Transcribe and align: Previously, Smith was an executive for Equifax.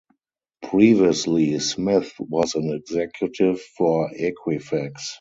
Previously, 0.67 1.59
Smith 1.59 2.13
was 2.17 2.55
an 2.55 2.71
executive 2.73 3.61
for 3.61 4.09
Equifax. 4.09 4.99